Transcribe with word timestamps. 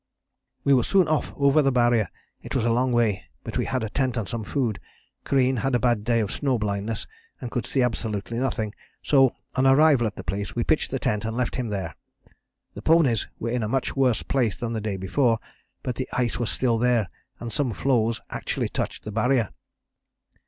We 0.63 0.73
were 0.73 0.81
soon 0.81 1.07
off 1.07 1.31
over 1.37 1.61
the 1.61 1.71
Barrier. 1.71 2.09
It 2.41 2.55
was 2.55 2.65
a 2.65 2.71
long 2.71 2.91
way, 2.91 3.25
but 3.43 3.59
we 3.59 3.65
had 3.65 3.83
a 3.83 3.89
tent 3.89 4.17
and 4.17 4.27
some 4.27 4.43
food. 4.43 4.79
Crean 5.25 5.57
had 5.57 5.75
a 5.75 5.79
bad 5.79 6.03
day 6.03 6.21
of 6.21 6.31
snow 6.31 6.57
blindness, 6.57 7.05
and 7.39 7.51
could 7.51 7.67
see 7.67 7.83
absolutely 7.83 8.39
nothing. 8.39 8.73
So, 9.03 9.35
on 9.53 9.67
arrival 9.67 10.07
at 10.07 10.15
the 10.15 10.23
place, 10.23 10.55
we 10.55 10.63
pitched 10.63 10.89
the 10.89 10.97
tent 10.97 11.23
and 11.23 11.37
left 11.37 11.55
him 11.57 11.67
there. 11.67 11.93
The 12.73 12.81
ponies 12.81 13.27
were 13.37 13.51
in 13.51 13.61
a 13.61 13.67
much 13.69 13.95
worse 13.95 14.23
place 14.23 14.55
than 14.57 14.73
the 14.73 14.81
day 14.81 14.97
before, 14.97 15.37
but 15.83 15.93
the 15.93 16.09
ice 16.13 16.39
was 16.39 16.49
still 16.49 16.79
there, 16.79 17.07
and 17.39 17.53
some 17.53 17.71
floes 17.71 18.21
actually 18.31 18.69
touched 18.69 19.03
the 19.03 19.11
Barrier. 19.11 19.49